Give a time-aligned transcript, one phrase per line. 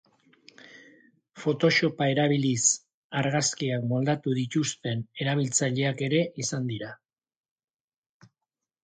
[1.41, 2.61] Photoshopa erabiliz
[3.21, 6.91] argazkiak moldatu dituzten erabiltzaileak ere izan dira.